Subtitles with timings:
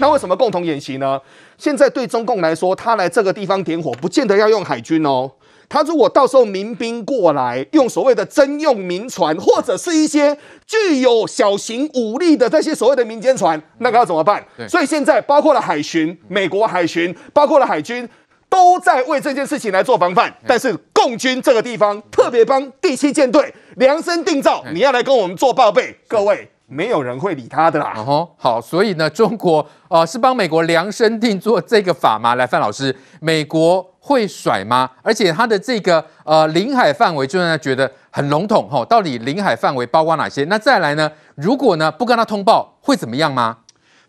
[0.00, 1.20] 那为什么共同演习呢？
[1.58, 5.30] 现在对中共来说，他来这个地方点火，不见得要用海军哦。
[5.68, 10.36] 他如果到时候民兵过来，用所谓的征用民船，或者是一些
[10.66, 14.44] 具有小型武力的这些所谓的民间船，那个要怎么办？
[14.66, 18.08] 所以现在包括了海巡、美国海巡，包括了海军，
[18.48, 20.34] 都在为这件事情来做防范。
[20.46, 26.50] 但是共军这个地方特别帮第七舰队量身定造，你要来跟我们做报备，各位。
[26.70, 27.92] 没有人会理他的啦。
[27.96, 32.36] 哦，好，所以呢，中国呃是帮美国量身定做这个法吗？
[32.36, 34.88] 来，范老师，美国会甩吗？
[35.02, 38.84] 而且它的这个呃领海范围，就让他觉得很笼统哈、哦。
[38.84, 40.44] 到底领海范围包括哪些？
[40.44, 41.10] 那再来呢？
[41.34, 43.58] 如果呢不跟他通报，会怎么样吗？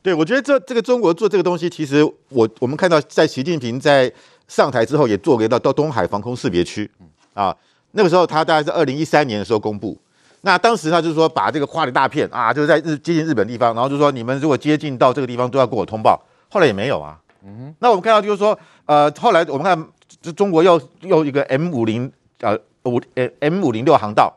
[0.04, 4.12] 对，我觉得这这个中国做这个东西，其实我我们看到，在习近平在
[4.48, 6.90] 上台之后，也做了一道到东海防空识别区
[7.34, 7.55] 啊。
[7.91, 9.98] 那个时候他大概是二零一三年的时候公布。
[10.41, 16.20] 那当时他就是说，把这个画了一大片啊，就是在日接近日本地方，然后就说你们如果接近到这个地方都要跟我通报。
[16.49, 17.18] 后来也没有啊。
[17.44, 17.76] 嗯哼。
[17.80, 19.88] 那我们看到就是说，呃，后来我们看，
[20.21, 24.34] 就中国又又一个 M 五零呃五呃 M 五零六航道，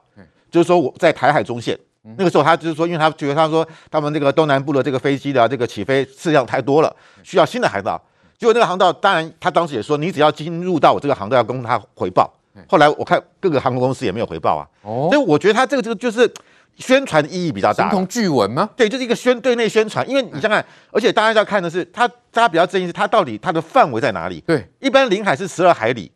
[0.50, 1.78] 就是说我在台海中线。
[2.18, 7.98] 那个时候他就是说，因为他觉得他说他们那个东南部的这个飞机的这个起飞次量太多了，需要新的航道。
[8.36, 12.30] 结果那个航道，当然他当时也说，你只要进入到我这个航道，要跟他回报。
[12.68, 16.32] 后来我看各个航空公司也没有回报啊，哦，所以我觉得他这个这个就是
[16.76, 18.70] 宣传的意义比较大，形同巨文吗？
[18.76, 24.40] 对，就是一个宣对内宣传，因为你想看，而且大家要看的是他，大家比较争议是它到底它的范围在哪里？
[24.46, 26.10] 对，一般领海是十二海里，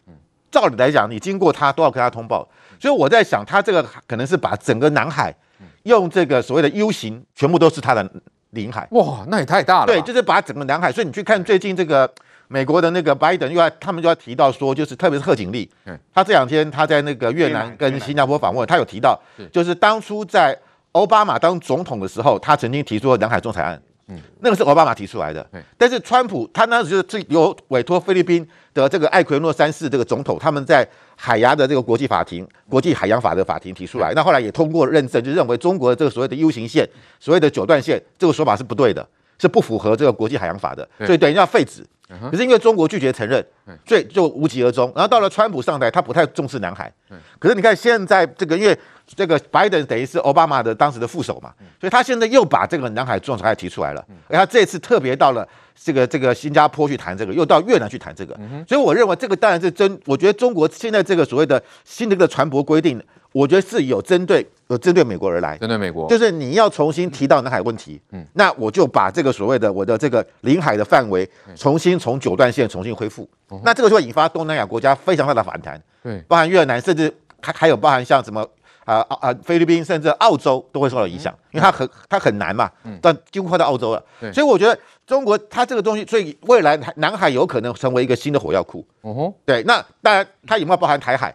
[0.51, 2.49] 照理来讲，你经过它都要跟他通报，
[2.81, 5.35] 所以我在想，他这个可能是把整个南海
[5.83, 8.09] 用这个所谓的 U 型，全部都是它的
[8.51, 8.87] 领海。
[8.93, 9.87] 哇，那也太大了。
[9.87, 12.09] 对，就是把整个南海，所以你去看最近这个。
[12.49, 15.71] 美国的那个拜登又要，他们就要提到说，就是特别是贺锦丽，
[16.13, 19.19] 他这两天他在那个越南跟新加坡访问，他有提到，
[19.53, 20.59] 就是当初在
[20.93, 25.47] 奥巴马当总统的时候，他曾经提出了南海仲裁案，嗯，那个是奥巴马提出来的，
[25.77, 36.89] 但是川普他那时候就是有委托菲律宾的这个艾奎诺三世这个总统，他们在海牙的这个国际法庭、国际海洋法的法庭提出来，那后来也通过认证，就认为中国的这个所谓的 U 型线、
[37.21, 39.07] 所谓的九段线这个说法是不对的，
[39.39, 41.87] 是不符合这个国际海洋法的，所以等于要废止。
[42.31, 43.45] 可是因为中国拒绝承认，
[43.87, 44.91] 所以就无疾而终。
[44.95, 46.91] 然后到了川普上台，他不太重视南海。
[47.39, 54.05] 可是你看现在这个，因为这个拜登等于是奥巴马的当时的副手嘛，所以他现在又把这个南海仲裁提出来了。
[54.29, 58.35] 而他这次特别到了这个这个新加坡去谈这个，又到越南去谈这个。
[58.67, 60.01] 所以我认为这个当然是真。
[60.07, 62.99] 我觉得中国现在这个所谓的新的一个船舶规定。
[63.39, 78.45] 我觉得是有针对，有针对美国而来，针对美国，就是你要重新提到南海问题，嗯，那我就把这个所谓的我的这个领海的范围重新从九段线重新恢复，嗯、那这个就会引发东南亚国家非常大的反弹，对，包含越南，甚至还还有包含像什么
[78.85, 82.69] 啊啊菲律宾，甚至澳洲都会受到影响，因为它很它很难嘛，
[83.01, 91.33] 但几乎快到澳洲了，所以我觉得中国它这个东西，所以未来南海有可能成为一个新的火药库，哦吼，对，那当然它有没有包含台海？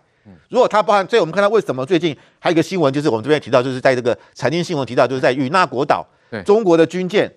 [0.49, 6.05] 如果它包含，所以我们看到为什么最近还有一个新闻，就是我们这边提到，就是在这个财经新闻提到，就是在与那国岛，
[6.45, 7.31] 中国的军舰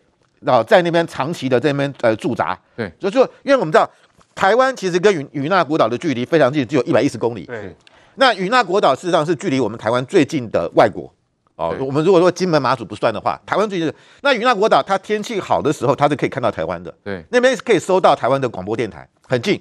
[0.44, 3.90] 啊在那边长期的在那边呃驻扎，对，就说因为我们知道
[4.34, 7.74] 台湾其实跟与与那国岛的距离非常近，只有一百一十公里，对，
[8.16, 11.12] 那与那国岛事实上是距离我们台湾最近的外国。
[11.56, 11.74] 哦。
[11.80, 19.60] 我们如果说金门马祖不算的话，台湾最近的那与那国岛，它天气好的时候，它是可以看到台湾的，对，那边是可以收到台湾的广播电台，很近。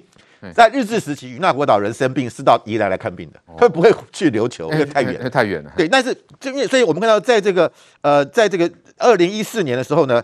[0.54, 5.72] 在日治时期，与那国岛人生病是到宜兰来看病的，他不会去琉球，因为太远，太远了。
[5.76, 7.70] 对，但是就因为，所以我们看到，在这个
[8.02, 10.22] 呃，在这个二零一四年的时候呢，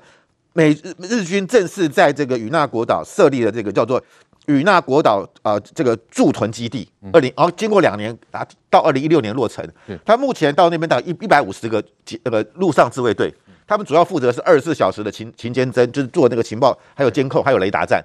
[0.53, 4.03] 美日日军正式在这个与那国岛设立了这个叫做
[4.47, 6.89] 与那国岛啊这个驻屯基地。
[7.12, 9.67] 二零，然后经过两年啊，到二零一六年落成。
[10.05, 11.83] 他目前到那边到一一百五十个
[12.25, 13.33] 那个陆上自卫队，
[13.67, 18.05] 他们主要负责是二十四小时的情情监侦，就是做那个情报，还有监控，还有雷达站。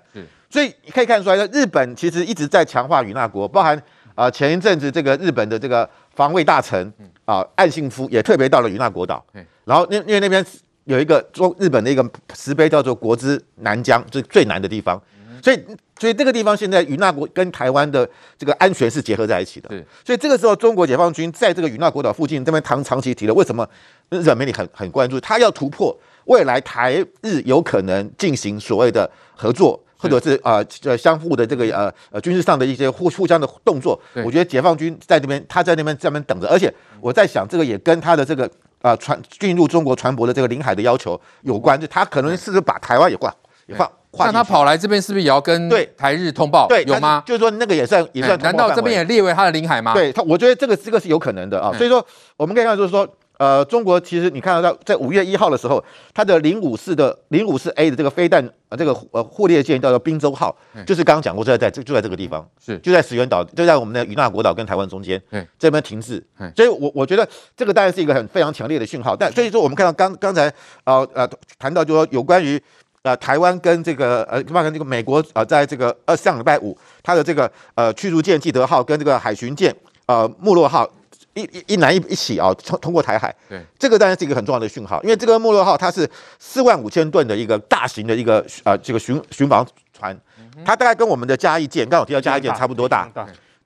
[0.49, 3.81] 所以你可以看出来，日本其实一直在强化与那国，包含
[4.15, 6.91] 啊前一阵子这个日本的这个防卫大臣
[7.25, 9.23] 啊岸信夫也特别到了与那国岛，
[9.65, 10.43] 然后因因为那边
[10.85, 15.01] 有一个中日本的一个石碑叫做国之南疆，就是最南的地方，
[15.43, 15.61] 所以
[15.99, 19.67] 所以这个地方现在与那国跟台湾的这个安全是结合在一起的，
[20.05, 23.67] 所以这个时候中国解放军在这个与那国岛附近这边长长期提了，为什么
[24.09, 25.93] 日本媒体很很关注，他要突破
[26.25, 29.83] 未来台日有可能进行所谓的合作。
[29.97, 38.49] 或者是啊呃相互的这个呃呃军事上的一些互互相的动作，我觉得解放军在那边，他在那边在那边等着，而且我在想，这个也跟他的这个
[38.81, 43.33] 啊船进入中国船舶的这个领海的要求有关，就他可能是不是把台湾也挂
[43.65, 46.67] 也放，那他跑来这边是不是也要跟对台日通报？
[46.67, 47.23] 对，有吗？
[47.25, 49.93] 就是说那个也算也算，难道这边也列为他的领海吗？
[49.93, 51.73] 对他，我觉得这个这个是有可能的啊。
[51.77, 52.05] 所以说
[52.35, 53.07] 我们可以看就是说。
[53.37, 66.23] 呃，中国其实你看到在五月一号的时候，它的零五四的零五四 A 的这个飞弹呃这个呃护列舰叫做滨州号，嗯、就是刚刚讲过，就在在就在这个地方，是就在石垣岛，就在我们的与那国岛跟台湾中间，嗯、这边停滞。
[66.39, 69.15] 嗯、所以我我觉得这个当然是一个很非常强烈的讯号。
[69.15, 70.51] 但所以说我们看到刚刚才
[70.85, 71.29] 呃呃
[71.59, 72.59] 谈到就说有关于
[73.03, 79.71] 呃台湾跟这个呃跟这个美国呃在这个呃上礼拜五它的这个呃驱逐舰记德号跟这个海巡舰
[80.07, 80.89] 呃穆洛号。
[81.37, 90.17] 一一一南一一起啊，通通过台海，对，这个当然是一个很重要的讯号，因为这个莫洛号它是四万五千吨的一个大型的一个呃这个巡巡防船，
[90.65, 93.07] 它大概跟我们的嘉义舰，刚好提到嘉义舰差不多大。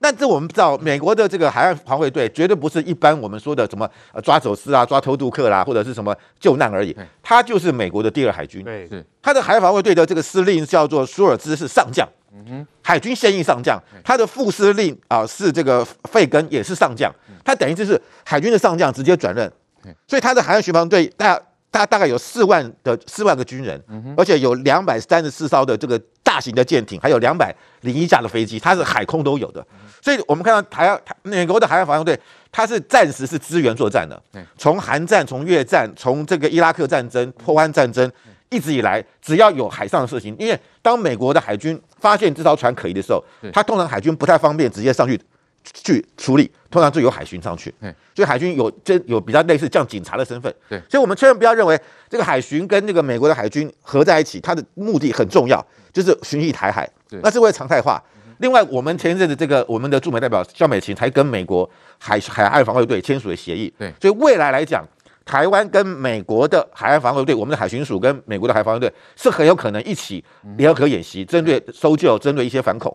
[0.04, 6.92] 但这我们知道，美国的这个海岸防卫队绝对不是一般我们说的什么呃抓走私啊、抓偷渡客啦，或者是什么救难而已，
[7.22, 8.64] 它就是美国的第二海军。
[8.64, 12.04] 对，是它的海岸防卫队的这个司令叫做舒尔兹，是上将。
[12.34, 17.12] 嗯哼，海军现役上将，他的副司令啊、呃、是这个费根，也是上将，
[17.44, 19.52] 他等于就是海军的上将直接转任，
[20.08, 21.38] 所以他的海岸巡防队大
[21.70, 23.78] 大大概有四万的四万个军人，
[24.16, 29.62] 而且有两百三十四艘的这个大型的舰艇，还有两百零一架的飞机，它是海空都有的，
[30.00, 32.18] 所以我们看到台湾美国的海岸防卫队，
[32.50, 34.22] 它是暂时是支援作战的，
[34.56, 38.10] 从韩战、从越战、从这个伊拉克战争、波湾战争。
[38.50, 43.22] 一直以来，只要有海上的事情，因为当美国的海军发现这艘船可疑的时候，
[43.52, 45.18] 他通常海军不太方便直接上去
[45.62, 47.72] 去处理，通常就由海巡上去。
[48.12, 50.52] 所以海军有这有比较类似像警察的身份。
[50.68, 56.90] 对，所以我们千万不要认为这个海巡跟这个美国的海军合在一起，它的目的很重要，就是巡弋台海，
[57.22, 58.02] 那是为了常态化。
[58.38, 63.72] 另外，我们前一阵子这个我们的驻美代表肖美琴才跟美国海海岸防卫队签署了协议。
[63.78, 64.84] 对，所以未来来讲。
[65.24, 70.22] 台湾跟美国的海岸防卫队，我们的海巡署跟美国的海防卫队是很有可能一起
[70.56, 72.94] 联合演习，针对搜救、针对一些反恐，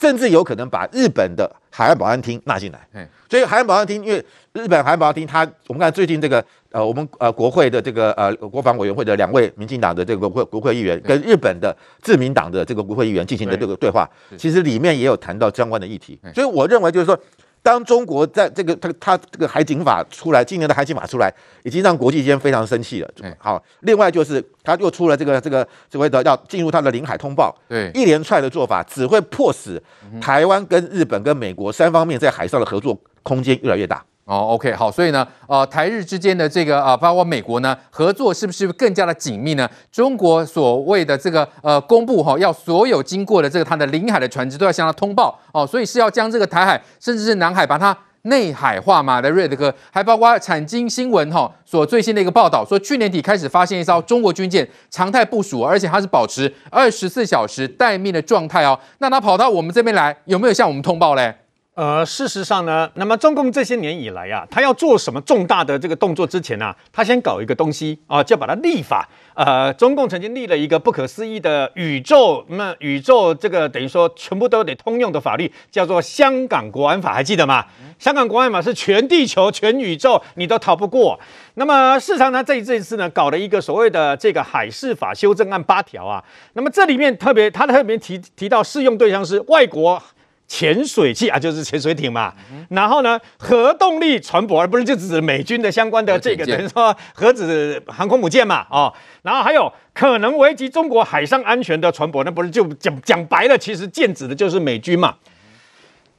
[0.00, 3.08] 甚至有可能把日本的海岸保安厅纳进来。
[3.28, 16.18] 所以海岸保安厅，因为日本海岸保安厅，它我们看最近这个呃，我们呃国会的这个呃国防委员会的两位民进党的这个国会国会议员，跟日本的自民党的这个国会议员进行的这个对话，其实里面也有谈到相关的议题。
[16.34, 17.18] 所以我认为就是说。
[17.62, 21.32] 当中国在这个他他这个海警法出来，今年的海警法出来，
[21.64, 23.10] 已经让国际间非常生气了。
[23.38, 29.82] 好，另外就是他又出了这个这个所谓的要进入他的领海通报，对，一连串的做法只会迫使
[30.20, 34.02] 台湾跟日本跟美国三方面在海上的合作空间越来越大。
[34.28, 39.66] 哦，OK，好，所以呢，呃，台日之间的这个、呃，包括美国呢，合作是不是更加的紧密呢？
[39.90, 49.18] 中国所谓的这个呃公布哈，要所有经过的这个它的领海的船只都要向它通报哦，所以是要将这个台海甚至是南海把它内海化嘛？
[49.18, 58.78] 的瑞德哥，还包括产经新闻哈所最新的一个报道说，去年底开始发现一艘中国军舰常态部署，而且它是保持二十四小时待命的状态哦。
[58.98, 61.34] 那它跑到我们这边来，有没有向我们通报嘞？
[61.78, 69.08] 呃，事实上呢，那么中共这些年以来啊，他要做什么重大的这个动作之前呢、啊，他先搞一个东西啊，就把它立法。
[69.34, 77.64] 呃，中共曾经立了一个不可思议的宇宙，那么宇宙这个等于说全部都得通用的法律，叫做《香港国安法》，还记得吗？
[78.00, 81.16] 香港国安法是全地球、全宇宙你都逃不过。
[81.54, 86.24] 那么事实上呢，这这一次呢，搞了一个所谓的这个海事法修正案八条啊，
[86.54, 90.02] 那么这里面特别，他特别提提到适用对象是外国。
[90.48, 92.32] 潜水器啊，就是潜水艇嘛。
[92.50, 98.66] 嗯、然后呢，核动力船舶，而不是就指美军的相关的这个，等于说核子航空母舰嘛。
[98.70, 98.92] 哦，
[99.22, 105.14] 然后还有可能危及中国海上安全的船舶，那不是就讲讲白了，其实剑指的就是美军嘛。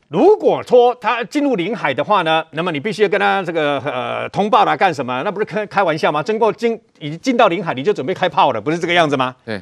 [0.10, 5.22] 如果说他进入领海的话呢，那么你必须要跟他这个呃通报来干什么？
[5.24, 6.22] 那不是开开玩笑吗？
[6.24, 9.36] 经过进已经进到领海，你就准备开炮了，不是这个样子吗？
[9.44, 9.62] 对。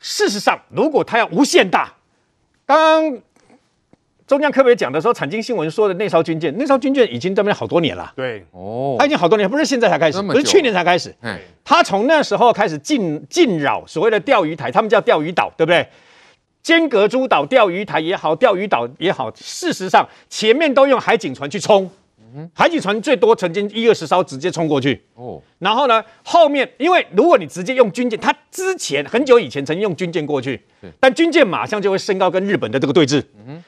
[0.00, 1.92] 事实上，如果它要无限大，
[2.66, 3.16] 当
[4.26, 8.10] 中央特别讲的时候，产经新闻说的那艘军舰，那艘军舰已经在那边好多年了。
[8.16, 11.14] 对，哦，它已经好多年，不是现在才开始，不是去年才开始。
[11.20, 15.86] 哎，它从那时候开始进进扰所谓的钓鱼台，他们叫钓鱼岛，对不对？
[16.62, 21.90] 尖阁诸岛、钓鱼台也好，钓鱼岛也好，事实上前面都用海警船去冲。
[22.52, 25.00] 海警船最多曾经一二十艘直接冲过去。
[25.14, 30.60] 哦，然后呢，后面因为如果你直接用军舰，它之前很久以前曾经用军舰过去，
[30.98, 33.22] 但军舰马上就会升高跟日本的这个对峙，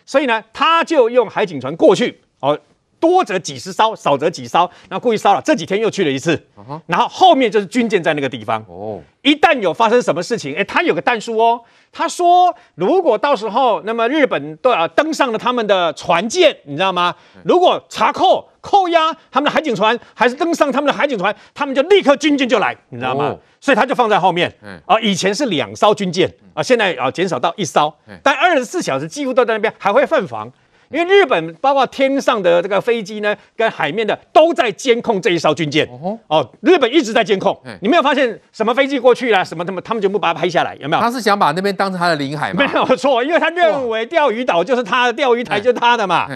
[0.06, 2.58] 所以呢，他就用海警船过去哦。
[2.98, 5.42] 多则几十艘，少则几艘，然后故意烧了。
[5.42, 6.46] 这几天又去了一次，
[6.86, 8.64] 然后后面就是军舰在那个地方。
[8.66, 11.60] 哦，一旦有发生什么事情，哎，他有个弹书哦。
[11.92, 17.14] 他说，如果到时候那么日本都要登上了他们的船舰，你知道吗？
[17.44, 23.36] 如果查扣扣押他们的海警船，还是登上他们的海警船，他们就立刻军舰就来，你知道吗？
[23.60, 24.52] 所以他就放在后面。
[24.84, 27.94] 啊，以前是两艘军舰啊，现在啊减少到一艘，
[28.24, 30.50] 但二十四小时几乎都在那边，还会换防。
[30.88, 35.84] 因为日本包括天上的这个飞机呢，跟海面的都在监控这一艘军舰。
[35.88, 37.56] 哦，哦，日本一直在监控。
[37.80, 41.02] 你没有发现什么飞机过去了，什么他们他们全部把它拍下来，有没有？
[41.02, 42.64] 他是想把那边当成他的领海吗？
[42.64, 46.28] 没有错，因为他认为钓鱼岛就是他的，钓鱼台就是他的嘛。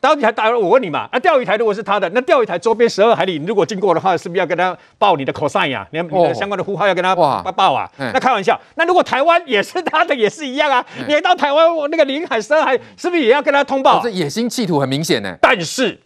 [0.00, 5.86] 钓鱼台，打我问你嘛，那、啊、钓鱼台如果是他的，那钓鱼台周边十二海里，你如果经过的话，是不是要跟他报你的 cosine 呀？
[5.90, 7.90] 你你的相关的呼号要跟他报报啊？
[7.98, 10.84] 那开玩笑，那如果台湾也是他的，也是一样啊？
[11.08, 14.00] 你到台湾那个领海十二海，是不是也要跟他通报？
[14.00, 15.36] 这野心企图很明显呢。
[15.42, 15.98] 但是，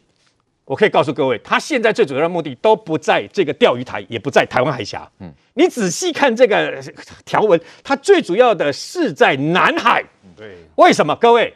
[0.65, 5.07] 我可以告诉各位，他现在最主要的目的都不在这个钓鱼台，也不在台湾海峡。
[5.21, 6.83] 嗯，你仔细看这个
[7.27, 10.03] 条文，它最主要的是在南海。
[10.35, 11.15] 对，为什么？
[11.17, 11.55] 各位？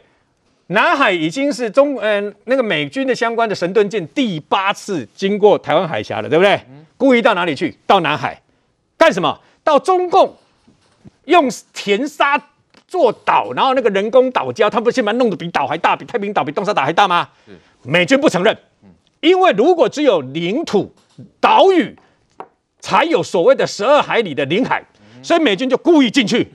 [0.67, 6.59] 南海已经是中嗯、呃、那个美军的相关的神盾舰第八次经过台湾海峡了，对不对？
[6.97, 7.77] 故意到哪里去？
[7.85, 8.41] 到南海
[8.97, 9.39] 干什么？
[9.63, 10.35] 到中共
[11.25, 12.41] 用填沙
[12.87, 17.29] 做岛，然后那个人工岛礁，他不是先把它弄得比岛还大，比太平岛、比东沙岛还大吗？
[17.83, 18.57] 美军不承认，
[19.21, 20.93] 因为如果只有领土
[21.39, 21.95] 岛屿，
[22.79, 24.83] 才有所谓的十二海里的领海，
[25.21, 26.47] 所以美军就故意进去。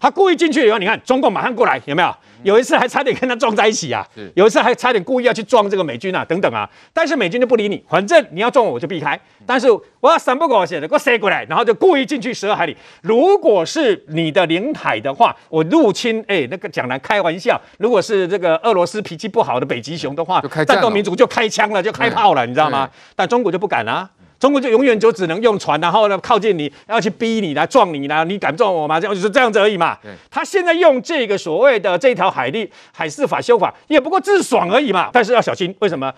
[0.00, 2.14] 他故意进去以后，你看中共马上过来，有没有？
[2.42, 4.06] 有一次还差点跟他撞在一起啊！
[4.34, 6.68] 有一次还差点故意要去撞这个美军啊，等等啊！
[6.92, 9.18] 但是美军就不理你，反正你要撞我，我就避开。
[9.44, 9.68] 但是
[10.00, 12.76] 我要三不狗血的，给我塞过来，然后就故意进去十二海里。
[13.02, 17.60] 如果是你的领海的话，我入侵，哎，那个讲来开玩笑。
[17.78, 22.88] 如果是这个俄罗斯脾气不好的北极熊的话，战斗民族就开枪了，就开炮了，你知道吗？
[23.16, 24.08] 但中国就不敢啊。
[24.38, 29.00] 中国就永远就只能用船，然后呢靠近你，要去逼你来撞你啦，你敢撞我吗？
[29.00, 29.98] 这样就是这样子而已嘛。
[30.30, 35.08] 他现在用这个所谓的这条海力海事法修法，也不过自爽而已嘛。
[35.12, 36.12] 但是要小心，为什么？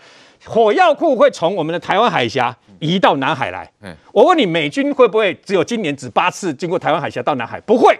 [0.44, 3.68] 火药库会从我们的台湾海峡移到南海来。
[4.12, 7.60] 我问你，美军会不会只有今年只八次经过台湾海峡到南海？
[7.62, 7.98] 不会，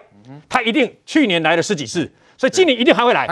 [0.49, 2.11] 他一定去年来了十几次。
[2.39, 3.27] 所以今年一定还会来，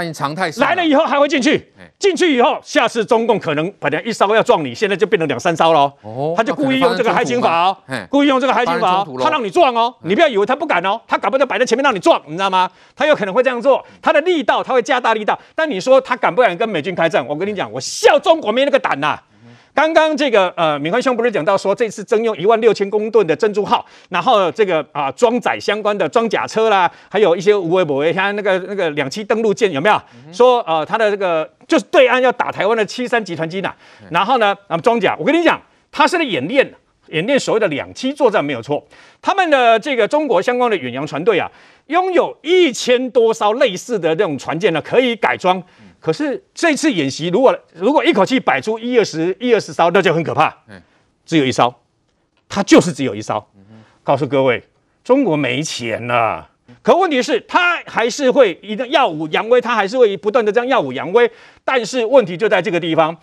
[0.60, 6.34] 来了以后还会进去，进去以后，下次中共可能本来一烧要撞你，现在就变成两三艘了哦。
[6.36, 7.76] 他就故意用这个海警法哦，
[8.10, 12.68] 故意用这个海警法哦，他让你撞哦，你不要以为他不敢哦，他敢不就摆在前面让你撞，你知道吗？
[12.96, 17.24] 他有可能会这样做，他的力道他会加大力道，但你说他敢不敢跟美军开战？
[17.24, 19.16] 我跟你讲，我笑中国没那个胆呐。
[19.76, 30.00] 刚刚这个呃，敏宽兄不是讲到说，这次征用一万六千公吨的珍珠号，然后这个啊装载相关的装甲车啦，还有一些无为不为，像那个那个两栖登陆舰有没有？
[30.32, 33.70] 说呃，他的这个就是对岸要打台湾的七三集团机呢，
[34.10, 35.60] 然后呢，那么装甲，我跟你讲，
[35.92, 36.72] 它是在演练
[37.08, 38.82] 演练所谓的两栖作战没有错，
[39.20, 41.46] 他们的这个中国相关的远洋船队啊，
[41.88, 45.62] 拥有一千多艘类似的这种船舰呢，可以改装。
[46.06, 50.56] 可是这次演习，如果如果一口气摆出一二十、一二十艘，那就很可怕。
[50.68, 50.80] 嗯
[51.24, 51.74] 只有一艘，
[52.48, 53.44] 它就是只有一艘。
[53.56, 54.62] 嗯告诉各位，
[55.02, 56.48] 中国没钱了。
[56.80, 61.28] 可问题是，他还是会一定耀武扬威，他还是会不断的这样耀武扬威。
[61.64, 63.16] 但是问题就在这个地方，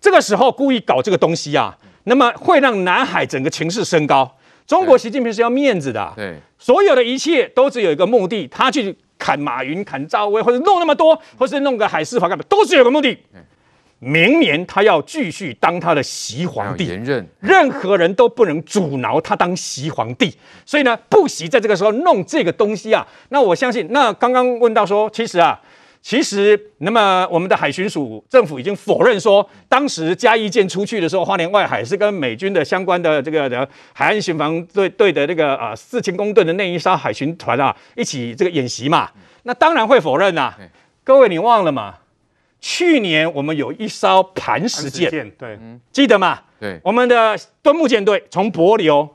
[0.00, 4.36] 这个时候故意搞这个东西啊，那么会让南海整个情势升高。
[4.64, 8.96] 中国习近平是要面子的，对，所有的一切都只有一个目的，他去。
[9.18, 13.18] 砍马云、砍赵薇，或者弄那么多，或是弄个海事法干嘛，都是有个目的。
[13.98, 20.32] 明年他要继续当他的习皇帝，连任，任何人都不能阻挠他当习皇帝。
[20.64, 23.06] 所以呢，不惜在这个时候弄这个东西啊。
[23.30, 25.60] 那我相信，那刚刚问到说，其实啊。
[26.00, 39.10] 其实，那么我们的海巡署政府已经否认说，当时嘉义舰出去的时候，花莲外海是跟美军的相关的这个的海岸巡防队队的那个啊四千公吨的那一艘海巡团啊一起这个演习嘛，
[39.42, 40.58] 那当然会否认呐、啊。
[41.04, 41.96] 各位你忘了吗？
[42.60, 45.58] 去年我们有一艘磐石舰，对，
[45.92, 46.40] 记得吗？
[46.58, 49.08] 对，我们的敦睦舰队从帛琉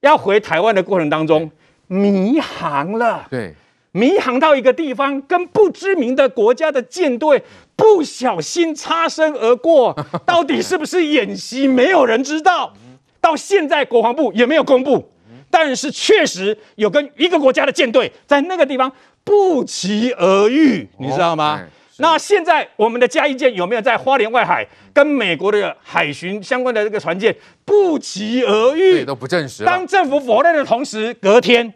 [0.00, 1.50] 要回台湾的过程当中
[1.88, 3.54] 迷航了，对。
[3.98, 7.42] 迷航到一个地方，跟不知名的国家的舰队
[7.74, 11.66] 不小心擦身而过， 到底是不是演习？
[11.66, 12.72] 没有人知道。
[13.20, 15.10] 到现在国防部也没有公布，
[15.50, 18.90] 但是确实有跟一个国家的舰队在那个地方
[19.24, 21.60] 不期而遇，你知道吗？
[21.96, 24.64] 那现在我们的嘉义舰有没有在花莲外海
[24.94, 29.04] 跟美国的海巡相关的这个船舰不期而遇？
[29.04, 29.64] 都不证实。
[29.64, 31.74] 当政府否认的同时，隔天。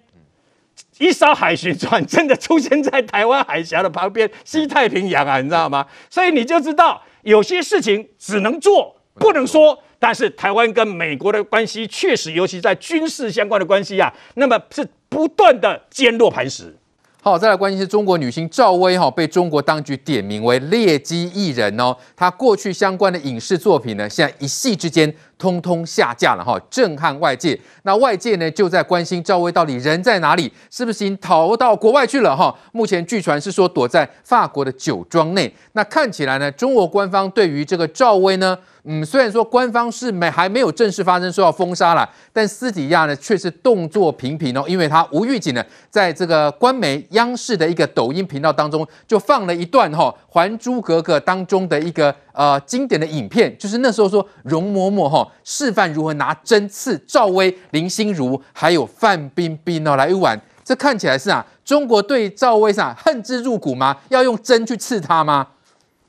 [0.98, 5.86] 一艘海巡船真的出现在台湾海峡的旁边，西太平洋啊，你知道吗？
[6.08, 9.78] 所以你就知道有些事情只能做不能说。
[9.98, 16.76] 但是台湾跟美国的关系确实，尤其在军事相关的关系啊，那么是不断的坚若磐石。
[17.22, 21.96] 好，再来关心是中国女星赵薇哈，被中国当局点名为劣迹艺人哦。
[22.16, 27.58] 她过去相关的影视作品呢，现在一夕之间通通下架了哈，震撼外界。
[27.82, 32.54] 那外界呢就在关心赵薇到底人在哪里，是不是已经逃到国外去了哈？
[32.70, 35.52] 目前据传是说躲在法国的酒庄内。
[35.72, 63.96] 那看起来呢，中国官方对于这个赵薇呢，嗯，虽然说官方是没还没有正式发声说要封杀了，但私底下呢却是动作频频哦，因为他无预警的在这个官媒央视的一个抖音频道当中就放了一段哈《还珠格格》当中的一个呃经典的影片，就是那时候说容嬷嬷哈示范如何拿针刺赵薇、林心如还有范冰冰哦来玩，这看起来是啊中国对赵薇是啊恨之入骨吗？
[64.08, 65.46] 要用针去刺她吗？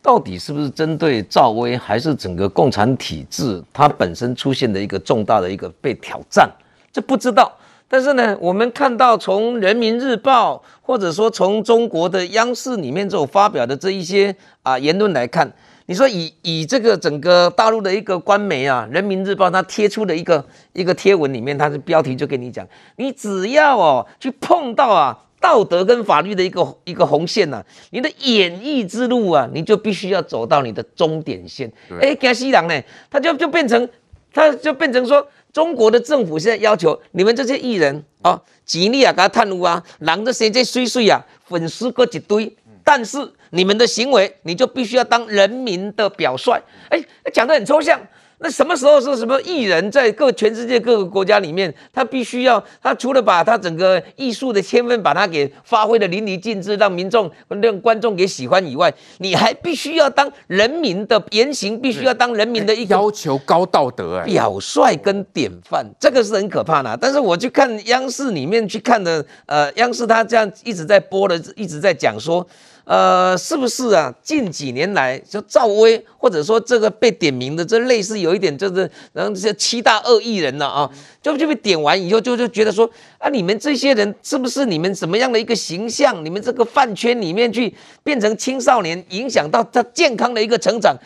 [0.01, 6.49] 到底是不是针对赵薇，还是整个共产体制它本身出现的一个重大的一个被挑战？
[6.91, 7.51] 这不知道。
[7.87, 15.49] 但是呢，我们看到从人民日报，或者说从中国的央视里面这种发表的这一些啊言论来看，
[15.93, 25.19] 你说以以这个整个大陆的一个官媒啊，人民日报它贴出的一个一个贴文里面，它的标题就跟你讲，你只要哦去碰到啊。
[25.39, 31.69] 道德跟法律的一个一个红线呐、啊，你的演艺之路啊，你就必须要走到你的终点线。
[32.01, 32.81] 哎，江西郎呢，
[33.11, 33.89] 他就就变成，
[34.33, 43.17] 他就变成说，中国的政府现在要求你们这些艺人啊，吉利啊，给他贪污啊，狼的谁这碎碎啊，粉丝个几堆，但是
[43.53, 46.59] 你们的行为，你就必须要当人民的表率。
[46.89, 47.99] 哎，讲得很抽象。
[48.39, 66.97] 那什么时候是什么艺人，在各全世界各个国家里面，他必须要他除了把他整个艺术的天分把他给发挥的淋漓尽致，让民众让观众给喜欢以外，你还必须要当人民的言行，必须要当人民的一个要求高道德哎，表率跟典范，这个是很可怕的。
[66.99, 72.45] 但是我去看央视里面去看的，呃，央视他这样一直在播的，一直在讲说。
[72.85, 74.13] 呃，是不是啊？
[74.21, 80.89] 近几年来，就赵薇，或者说这个被点名的，这类似有一点，就是然后这些七大恶艺人了啊，
[81.21, 86.25] 就就被点完以后，就就觉得说啊，你们这些人是不是你们什么样的一个形象？
[86.25, 87.73] 你们这个饭圈里面去
[88.03, 90.97] 变成青少年，影响到他健康的一个成长？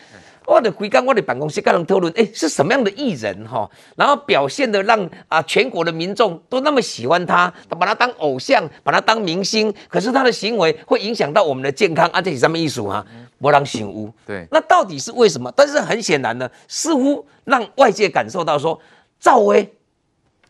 [0.48, 3.70] 我的回刚，我的办公室跟人讨论，哎，是什么样的艺人哈？
[3.96, 9.72] 然后表现的让啊全国的民众都那么喜欢他，他把他当偶像，把他当明星。
[9.88, 13.04] 可是他的行为会影响到我们的健康啊，这是什么艺术啊？
[13.38, 14.10] 波浪醒悟。
[14.26, 15.52] 对，那到底是为什么？
[15.54, 18.80] 但是很显然呢，似乎让外界感受到说，
[19.20, 19.74] 赵薇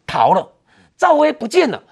[0.06, 0.48] 逃了，
[0.96, 1.82] 赵薇不见了。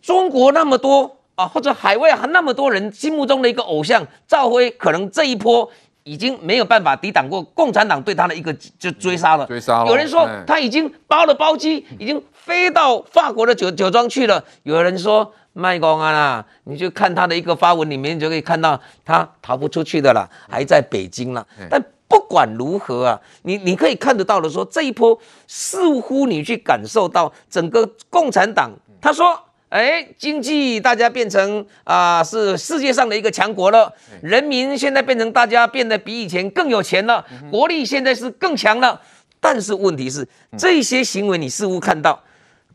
[0.00, 5.68] 中国那么多啊，或者海外还那么多人心目中的一个偶像，赵薇可能这一波。
[6.04, 9.46] 已经没有办法抵挡过共产党对他的一个就追杀了。
[9.46, 9.90] 追杀了。
[9.90, 14.44] 有人说他已经包了包机，已经飞到法国的酒酒庄去了。
[14.64, 21.46] 有人说卖公安啦，你就看他的一个发文里面就可以看到他逃不出去的了，还在北京了。
[21.70, 29.40] 但不管如何啊，你你可以看得到的说，这一波似乎你去感受到整个共产党，他说。
[29.68, 39.00] 哎，经济大家变成啊、呃、是世界上的一个强国了，人民现在变成大家变得比以前更有钱了，国力现在是更强了。
[39.40, 42.22] 但是问题是，这些行为你似乎看到，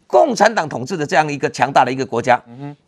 [0.05, 2.39] 共产党统治的这样一个强大的一个国家，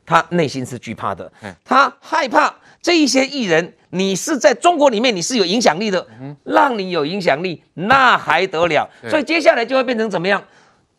[0.05, 1.31] 他内心是惧怕的，
[1.63, 6.05] 他害怕这一些艺人，你是在中国里面你是有影响力的，
[6.43, 8.87] 让你有影响力，那还得了？
[9.09, 10.43] 所以接下来就会变成怎么样？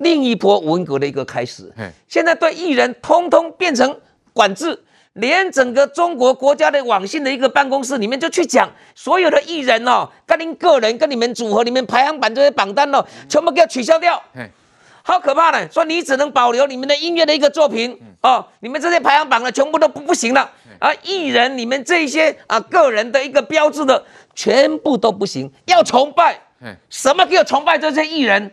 [0.03, 1.73] 另一波文革的一个开始，
[2.09, 4.01] 现在对艺人通通变成
[4.33, 4.79] 管制，
[5.15, 14.21] 连整个中国国家的网信的一个办公室里面就去讲，所有的艺人哦，跟您个人跟你们组合里面排行榜这些榜单哦，全部给它取消掉，
[15.05, 15.69] 好可怕呢！
[15.71, 26.41] 说你只能保留你们的音乐的一个作品哦，你们这些排行榜的全部都不不行了，而艺人你们这些啊个人的一个标志的全部都不行，要崇拜，
[26.89, 28.51] 什么叫崇拜这些艺人？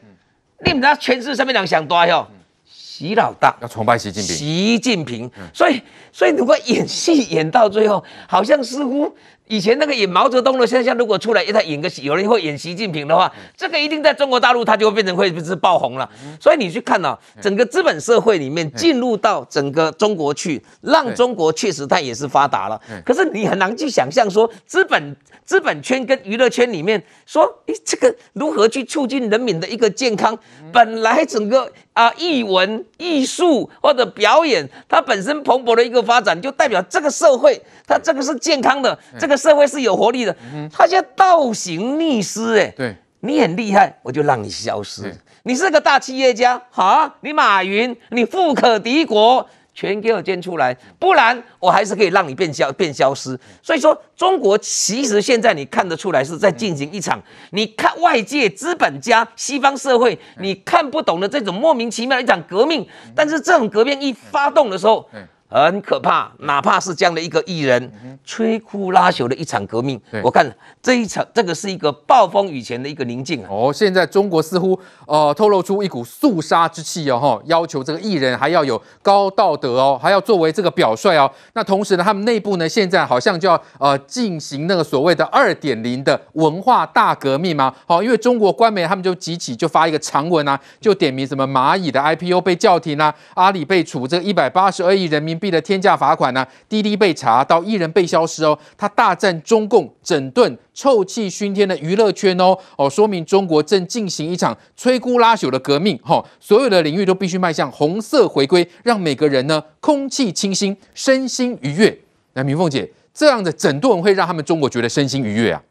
[0.65, 2.27] 你们知道全世界上面人想多哟，
[2.65, 3.55] 习老大。
[3.61, 9.15] 要崇拜习近平，习近平，所以所以如果演戏演到最后，好像似乎。
[9.49, 16.07] 以前那个演毛泽东的现象，如果出来，他演个有人会演习近平的话，这个一定在中国大陆他就会变成会是爆红了。
[16.39, 22.79] 所以你去看啊，整个资本社会里面进入到整个中国去，让中国确实它也是发达了。
[23.03, 30.37] 可是你很难去想象说，资本资本圈跟娱乐圈里面说，诶，这个如何去促进人民的一个健康？
[30.71, 39.38] 本来整个啊艺文艺术或者表演，它本身蓬勃的一个发展，就代表这个社会它这个是健康的，这个。
[39.39, 40.35] 社会是有活力的，
[40.71, 45.15] 他现在倒行逆施，哎，对，你很厉害，我就让你消失。
[45.43, 53.39] 你是个大企业家，好，你马云，你富可敌国，全给我捐出来，不然我还是可以让你变消变消失。
[53.63, 57.19] 所以说，中国其实现在你看得出来是在进行一场，
[57.51, 65.09] 你看外界资本家、西方社会你看不懂的这种莫名其妙的一场革命，但是这种革命一发动的时候。
[65.49, 67.91] 很可怕，哪怕是这样的一个艺人，
[68.25, 70.47] 摧枯拉朽的一场革命，我看
[70.81, 73.47] 这一场这个是一个暴风雨前的一个宁静啊。
[73.49, 81.29] 哦，现在中国似乎呃透露出一股肃杀之气哦，要求这个艺人还要有高道德哦，还要作为这个表率哦。
[81.53, 87.73] 那同时呢，他们内部呢现在好像就要呃进行那个所谓的二点零的文化大革命嘛？
[87.87, 111.97] 好，因为中国官媒他们就集体就发一个长文啊，就点名什么蚂蚁的 IPO 被叫停啊，阿里被处这个一百八十二亿人民币的天价罚款呢、滴滴被查到艺人被消失哦，他大战中共，整顿臭气熏天的娱乐圈哦哦，说明中国正进行一场摧枯拉朽的革命哈、哦，所有的领域都必须迈向红色回归，让每个人呢空气清新，身心愉悦。
[112.33, 115.63] 那明凤姐，这样的整顿会让他们中国觉得身心愉悦啊？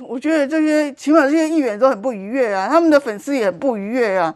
[0.00, 4.34] 我觉得这些起码这些议员都很不愉悦啊，他们的粉丝也很不愉悦啊。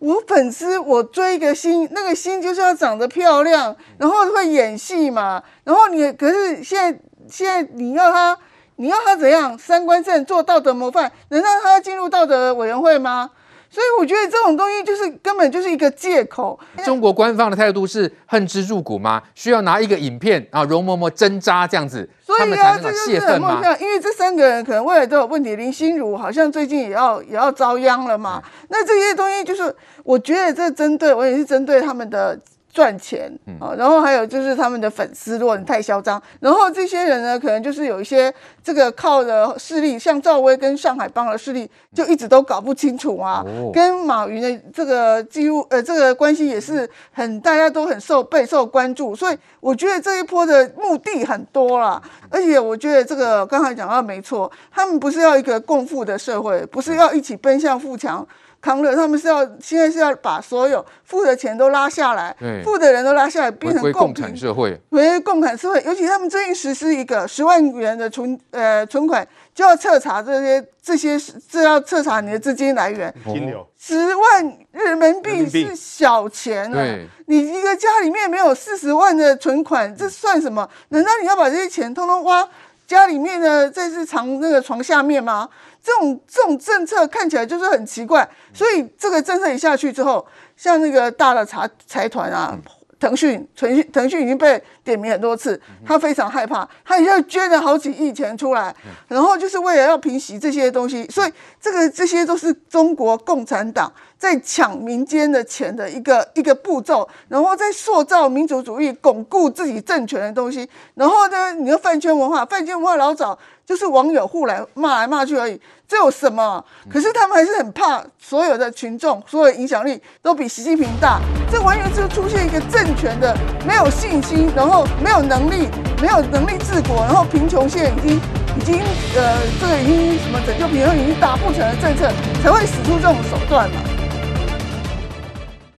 [0.00, 5.42] 我粉丝，我追一个星，那个星就是要长得漂亮，然后会演戏嘛。
[5.62, 8.36] 然后你可是现在现在你要他，
[8.76, 9.56] 你要他怎样？
[9.58, 13.30] 三观正，做道德模范，能让他进入道德委员会吗？
[13.70, 16.58] 所以我觉得这种东西就是根本就是一个借口。
[16.84, 19.22] 中国官方的态度是恨之入骨吗？
[19.34, 23.62] 需要拿一个影片啊，容嬷嬷针扎这样子，所以啊，这就是很莫名。
[23.80, 25.54] 因为这三个人可能未来都有问题。
[25.54, 28.42] 林心如好像最近也要 也要遭殃了嘛。
[28.68, 32.38] 那这些东西就是，我觉得这针对我也是针对他们的。
[32.72, 43.44] 赚钱啊，然后还有就是他们的粉丝，如果你太嚣张，然后这些人呢，可能就是有一些这个靠的势力，像赵薇跟上海帮的势力，就一直都搞不清楚啊。
[43.72, 58.24] 跟马云的这个记录呃，这个关系也是很大家都很受备受关注，所以我觉得这一波的目的很多啦，而且我觉得这个刚才讲到没错，他们不是要一个共富的社会，不是要一起奔向富强。
[58.60, 65.82] 康乐，他们是要现在是要把所有富的钱都拉下来，富的人都拉下来，变成共产社会，回共产社会。
[65.84, 71.18] 尤其他们最近实施一个十万元的存呃存款就要彻查这些这些
[71.50, 76.98] 这要彻查你的资金来源，金流十万人民币是小钱啊！
[77.26, 80.68] 你一个家里面没有四十万的存款，这算什么？
[80.90, 82.46] 难道你要把这些钱通通挖
[82.86, 85.48] 家里面的这是藏那个床下面吗？
[85.82, 92.56] 这种这种政策看起来就是很奇怪，所以这个政策一下去之后，像那个大的财财团啊，
[92.98, 98.74] 腾讯、腾讯、腾讯已经被点名很多次，他非常害怕，他一下捐了好几亿钱出来，
[99.08, 103.90] 然后就是为了要平息这些东西，所以这个这些都是中国共产党
[104.20, 113.38] 在抢民间的钱的一个一个步骤，然后在塑造民族主义、巩固自己政权的东西，然后呢，你的饭圈文化，饭圈文化老早。
[113.66, 116.64] 就是网友互来骂来骂去而已，这有什么？
[116.92, 121.20] 可是他们还是很怕所有的群众，所有影响力都比习近平大。
[121.52, 123.32] 这完全是出现一个政权的
[123.64, 125.68] 没有信心，然后没有能力，
[126.02, 128.16] 没有能力治国，然后贫穷现在已经
[128.58, 128.80] 已经
[129.14, 132.10] 呃，这个已经什么拯救贫穷已经达不成的政策，
[132.42, 133.99] 才会使出这种手段嘛。